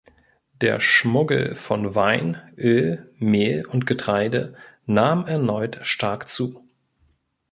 Der 0.61 0.79
Schmuggel 0.79 1.53
von 1.53 1.93
Wein, 1.93 2.41
Öl, 2.57 3.13
Mehl 3.19 3.67
und 3.67 3.85
Getreide 3.85 4.55
nahm 4.87 5.27
erneut 5.27 5.77
stark 5.85 6.27
zu. 6.27 6.67